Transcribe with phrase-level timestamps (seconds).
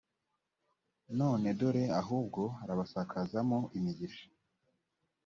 [1.19, 4.25] none dore ahubwo urabasakazamo imigisha.